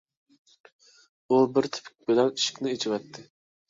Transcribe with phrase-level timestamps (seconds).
[1.29, 3.33] ئۇ بىر تېپىك بىلەن ئىشىكنى ئېچىۋەتتى.